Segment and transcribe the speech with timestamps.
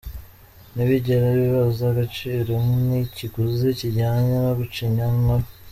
[0.73, 2.53] Ntibigera bibaza agaciro
[2.87, 5.45] n’ikiguzi kijyanye no gucinya inkoro.